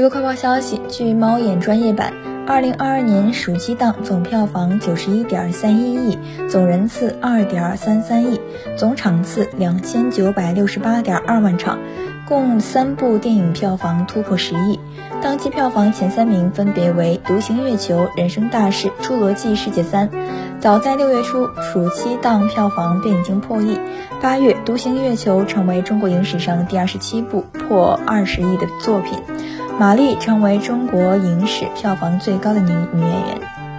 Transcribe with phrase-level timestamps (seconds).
[0.00, 2.14] 一个快报消息，据猫眼专业版，
[2.46, 8.40] 二零二二年暑期档总票房九十一点三一亿，总人次二点三三亿，
[8.78, 11.78] 总场次两千九百六十八点二万场，
[12.26, 14.80] 共三部电影票房突破十亿。
[15.20, 20.08] 当期票房前三名分别为《独行月球》《人生大事》《侏罗纪世界三》。
[20.60, 23.78] 早在六月初，暑期档票房便已经破亿。
[24.22, 29.18] 八月，《独行月球》成为中国影史上第二十七部破二十亿的作品。
[29.80, 33.69] 马丽成为中国影史票房最高的女女演员。